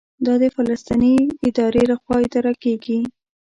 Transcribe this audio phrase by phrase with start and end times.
[0.25, 1.15] دا د فلسطیني
[1.47, 2.99] ادارې لخوا اداره کېږي.